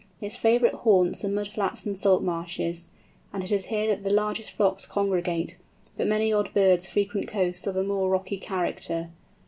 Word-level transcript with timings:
Its 0.19 0.35
favourite 0.35 0.73
haunts 0.77 1.23
are 1.23 1.29
mud 1.29 1.47
flats 1.51 1.85
and 1.85 1.95
salt 1.95 2.23
marshes, 2.23 2.87
and 3.31 3.43
it 3.43 3.51
is 3.51 3.65
here 3.65 3.85
that 3.85 4.03
the 4.03 4.09
largest 4.09 4.49
flocks 4.49 4.83
congregate, 4.87 5.59
but 5.95 6.07
many 6.07 6.33
odd 6.33 6.51
birds 6.55 6.87
frequent 6.87 7.27
coasts 7.27 7.67
of 7.67 7.75
a 7.75 7.83
more 7.83 8.09
rocky 8.09 8.39
character. 8.39 9.11